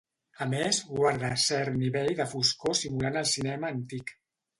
[0.43, 4.11] A més, guarda cert nivell de foscor simulant el cinema antic.